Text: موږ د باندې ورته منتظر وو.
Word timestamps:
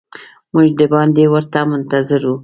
موږ 0.53 0.67
د 0.79 0.81
باندې 0.93 1.23
ورته 1.33 1.59
منتظر 1.71 2.21
وو. 2.27 2.35